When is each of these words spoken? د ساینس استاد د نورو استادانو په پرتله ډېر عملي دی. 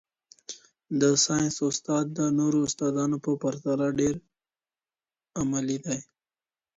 د 1.01 1.03
ساینس 1.25 1.55
استاد 1.67 2.05
د 2.17 2.19
نورو 2.39 2.59
استادانو 2.67 3.17
په 3.25 3.31
پرتله 3.41 3.87
ډېر 3.99 4.15
عملي 5.39 5.77
دی. 5.85 5.99